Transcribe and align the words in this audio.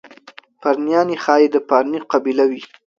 پرنیاني 0.61 1.15
ښایي 1.23 1.47
د 1.51 1.55
پارني 1.69 1.99
قبیله 2.11 2.45
وي. 2.51 2.61